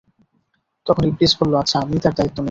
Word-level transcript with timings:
তখন 0.87 1.03
ইবলীস 1.05 1.33
বললঃ 1.39 1.57
আচ্ছা 1.59 1.77
আমিই 1.79 2.01
তার 2.03 2.13
দায়িত্ব 2.13 2.37
নিলাম। 2.37 2.39